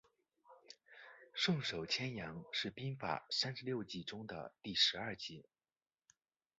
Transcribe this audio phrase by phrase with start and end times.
[1.31, 5.45] 顺手牵羊是兵法三十六计的第十二计。